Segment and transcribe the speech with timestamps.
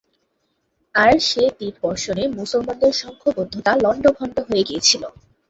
[0.95, 5.03] আর সে তীর বর্ষণে মুসলমানদের সংঘবদ্ধতা লণ্ডভণ্ড হয়ে গিয়েছিল।